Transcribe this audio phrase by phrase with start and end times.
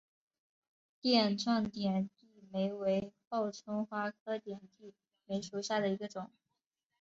[1.01, 4.95] 垫状点地梅为报春花科点地
[5.27, 6.27] 梅属下的一个种。